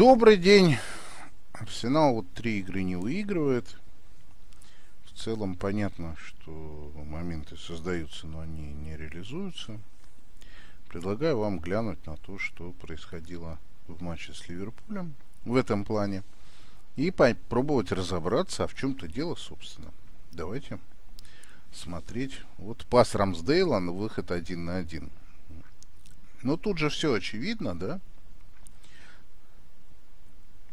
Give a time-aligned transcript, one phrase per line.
[0.00, 0.78] Добрый день.
[1.52, 3.76] Арсенал вот три игры не выигрывает.
[5.04, 9.78] В целом понятно, что моменты создаются, но они не реализуются.
[10.88, 13.58] Предлагаю вам глянуть на то, что происходило
[13.88, 16.22] в матче с Ливерпулем в этом плане.
[16.96, 19.92] И попробовать разобраться, а в чем-то дело, собственно.
[20.32, 20.78] Давайте
[21.74, 22.40] смотреть.
[22.56, 25.10] Вот пас Рамсдейла на выход один на один.
[26.42, 28.00] Но тут же все очевидно, да?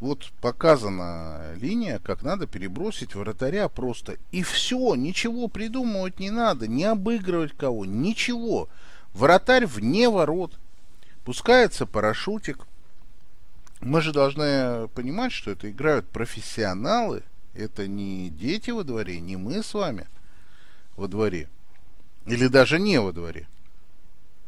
[0.00, 4.16] Вот показана линия, как надо перебросить вратаря просто.
[4.30, 8.68] И все, ничего придумывать не надо, не обыгрывать кого, ничего.
[9.12, 10.56] Вратарь вне ворот.
[11.24, 12.66] Пускается парашютик.
[13.80, 17.22] Мы же должны понимать, что это играют профессионалы.
[17.54, 20.06] Это не дети во дворе, не мы с вами
[20.96, 21.48] во дворе.
[22.26, 23.48] Или даже не во дворе.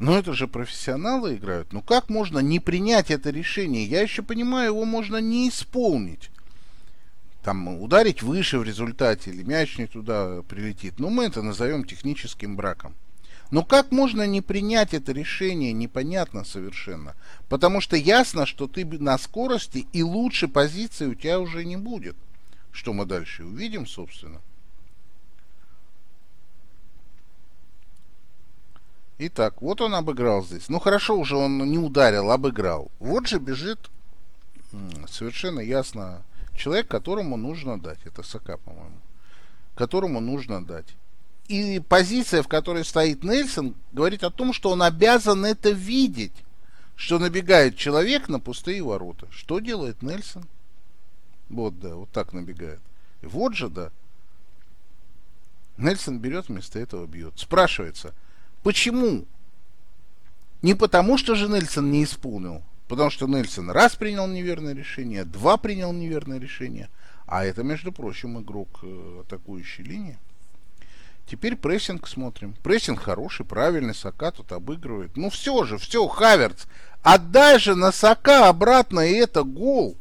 [0.01, 1.75] Но это же профессионалы играют.
[1.75, 3.84] Ну как можно не принять это решение?
[3.84, 6.31] Я еще понимаю, его можно не исполнить.
[7.45, 10.98] Там ударить выше в результате, или мяч не туда прилетит.
[10.98, 12.95] Но мы это назовем техническим браком.
[13.51, 17.15] Но как можно не принять это решение, непонятно совершенно.
[17.51, 22.17] Потому что ясно, что ты на скорости и лучше позиции у тебя уже не будет.
[22.73, 24.41] Что мы дальше увидим, собственно.
[29.23, 30.71] Итак, вот он обыграл здесь.
[30.71, 32.91] Ну хорошо, уже он не ударил, обыграл.
[33.01, 33.91] Вот же бежит
[35.11, 36.23] совершенно ясно
[36.57, 37.99] человек, которому нужно дать.
[38.07, 38.97] Это Сака, по-моему.
[39.75, 40.87] Которому нужно дать.
[41.49, 46.33] И позиция, в которой стоит Нельсон, говорит о том, что он обязан это видеть.
[46.97, 49.27] Что набегает человек на пустые ворота.
[49.31, 50.47] Что делает Нельсон?
[51.51, 52.81] Вот, да, вот так набегает.
[53.21, 53.91] Вот же, да.
[55.77, 57.34] Нельсон берет вместо этого бьет.
[57.39, 58.15] Спрашивается–
[58.62, 59.27] Почему?
[60.62, 65.56] Не потому, что же Нельсон не исполнил, потому что Нельсон раз принял неверное решение, два
[65.56, 66.91] принял неверное решение,
[67.26, 70.19] а это, между прочим, игрок э, атакующей линии.
[71.31, 72.54] Теперь прессинг смотрим.
[72.62, 75.16] Прессинг хороший, правильный, Сака тут обыгрывает.
[75.16, 76.66] Ну все же, все, Хаверц,
[77.03, 79.97] отдай же на Сака обратно, и это гол.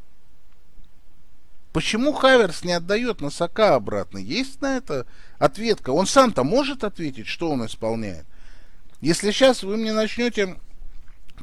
[1.72, 4.18] Почему Хаверс не отдает на Сака обратно?
[4.18, 5.06] Есть на это
[5.38, 5.92] ответка.
[5.92, 8.26] Он сам-то может ответить, что он исполняет.
[9.02, 10.58] Если сейчас вы мне начнете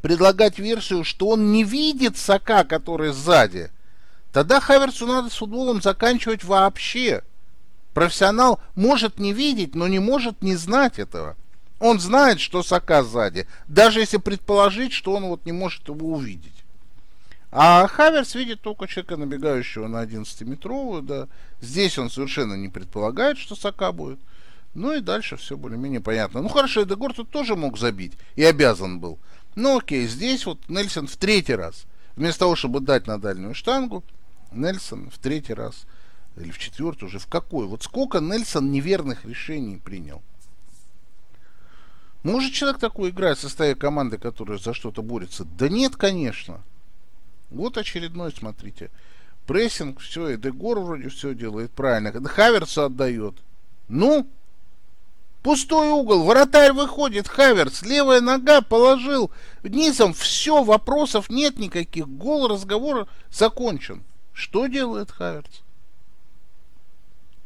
[0.03, 3.71] предлагать версию, что он не видит Сака, который сзади,
[4.33, 7.23] тогда Хаверсу надо с футболом заканчивать вообще.
[7.95, 11.35] Профессионал может не видеть, но не может не знать этого.
[11.79, 16.53] Он знает, что Сака сзади, даже если предположить, что он вот не может его увидеть.
[17.51, 21.29] А Хаверс видит только человека, набегающего на 11-метровую, да.
[21.63, 24.19] Здесь он совершенно не предполагает, что Сака будет.
[24.77, 26.43] Ну и дальше все более-менее понятно.
[26.43, 29.19] Ну хорошо, Эдегор тут тоже мог забить и обязан был.
[29.55, 31.87] Ну окей, здесь вот Нельсон в третий раз.
[32.15, 34.05] Вместо того, чтобы дать на дальнюю штангу,
[34.53, 35.87] Нельсон в третий раз
[36.37, 37.67] или в четвертый уже, в какой?
[37.67, 40.23] Вот сколько Нельсон неверных решений принял?
[42.23, 45.47] Может человек такой играет в составе команды, которая за что-то борется?
[45.59, 46.61] Да нет, конечно.
[47.49, 48.91] Вот очередной, смотрите.
[49.47, 52.13] Прессинг, все, и Эдегор вроде все делает правильно.
[52.29, 53.37] Хаверцу отдает.
[53.89, 54.29] Ну,
[55.47, 59.31] Пустой угол, вратарь выходит, Хаверц, левая нога положил
[59.63, 64.03] низом, все, вопросов нет никаких, гол, разговор закончен.
[64.33, 65.63] Что делает Хаверц?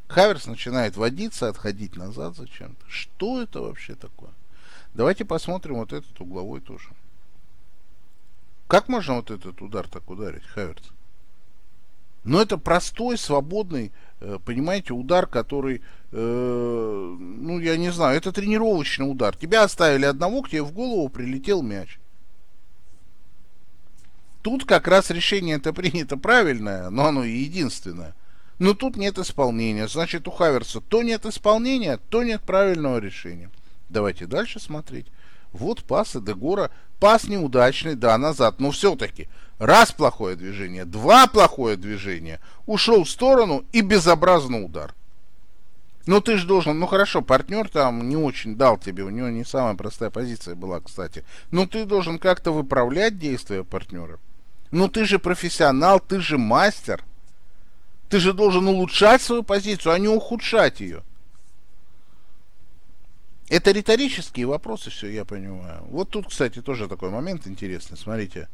[0.09, 2.83] Хаверс начинает водиться, отходить назад зачем-то.
[2.89, 4.31] Что это вообще такое?
[4.95, 6.89] Давайте посмотрим вот этот угловой тоже.
[8.67, 10.91] Как можно вот этот удар так ударить, Хаверс?
[12.25, 15.81] Но это простой, свободный, э, понимаете, удар, который,
[16.13, 19.35] э, ну, я не знаю, это тренировочный удар.
[19.37, 21.99] Тебя оставили одного, к тебе в голову прилетел мяч.
[24.43, 28.15] Тут как раз решение это принято правильное, но оно и единственное.
[28.59, 29.89] Но тут нет исполнения.
[29.89, 33.51] Значит, у Хаверса то нет исполнения, то нет правильного решения.
[33.89, 35.07] Давайте дальше смотреть.
[35.53, 36.71] Вот пас Эдегора.
[37.01, 38.61] Пас неудачный, да, назад.
[38.61, 39.29] Но все-таки
[39.61, 42.41] раз плохое движение, два плохое движение.
[42.67, 44.95] Ушел в сторону и безобразный удар.
[46.07, 49.45] Ну ты же должен, ну хорошо, партнер там не очень дал тебе, у него не
[49.45, 51.25] самая простая позиция была, кстати.
[51.51, 54.19] Но ты должен как-то выправлять действия партнера.
[54.71, 57.05] Ну ты же профессионал, ты же мастер.
[58.09, 61.03] Ты же должен улучшать свою позицию, а не ухудшать ее.
[63.49, 65.83] Это риторические вопросы, все, я понимаю.
[65.91, 67.99] Вот тут, кстати, тоже такой момент интересный.
[67.99, 68.49] Смотрите,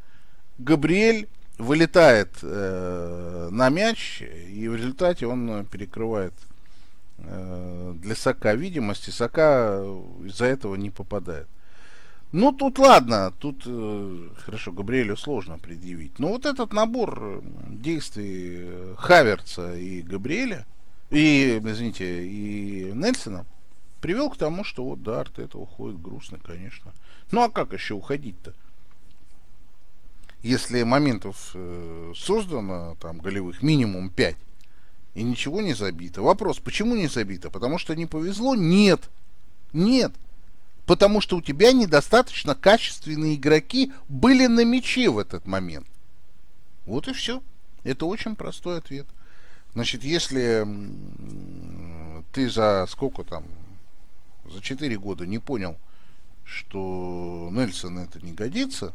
[0.57, 1.27] Габриэль
[1.57, 6.33] вылетает э, на мяч, и в результате он перекрывает
[7.19, 9.09] э, для Сака видимости.
[9.09, 9.83] Сака
[10.23, 11.47] из-за этого не попадает.
[12.33, 16.19] Ну, тут ладно, тут э, хорошо, Габриэлю сложно предъявить.
[16.19, 20.65] Но вот этот набор действий э, Хаверца и Габриэля,
[21.09, 23.45] и, извините, и Нельсона,
[24.01, 26.91] привел к тому, что вот, да, Артета уходит грустно, конечно.
[27.31, 28.53] Ну, а как еще уходить-то?
[30.43, 34.35] Если моментов э, создано, там, голевых, минимум 5,
[35.15, 36.21] и ничего не забито.
[36.21, 37.49] Вопрос, почему не забито?
[37.49, 38.55] Потому что не повезло?
[38.55, 39.09] Нет.
[39.73, 40.13] Нет
[40.87, 45.85] потому что у тебя недостаточно качественные игроки были на мяче в этот момент.
[46.85, 47.43] Вот и все.
[47.83, 49.05] Это очень простой ответ.
[49.73, 50.65] Значит, если
[52.31, 53.43] ты за сколько там,
[54.49, 55.77] за 4 года не понял,
[56.45, 58.93] что Нельсон это не годится,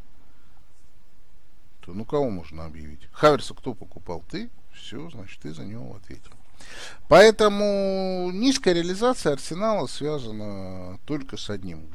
[1.85, 3.09] то ну кого можно объявить?
[3.13, 4.25] Хаверса кто покупал?
[4.31, 4.51] Ты?
[4.73, 6.33] Все, значит, ты за него ответил.
[7.09, 11.87] Поэтому низкая реализация арсенала связана только с одним,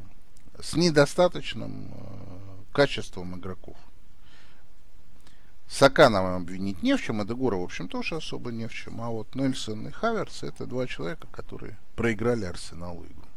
[0.60, 3.76] с недостаточным э, качеством игроков.
[5.68, 9.00] Сака нам обвинить не в чем, и Дегора, в общем, тоже особо не в чем.
[9.02, 13.28] А вот Нельсон и Хаверс это два человека, которые проиграли Арсеналу игру.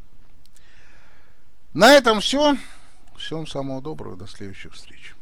[1.73, 2.57] На этом все.
[3.17, 4.15] Всем самого доброго.
[4.15, 5.13] До следующих встреч.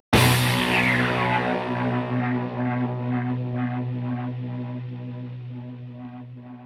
[0.69, 1.98] Yeah.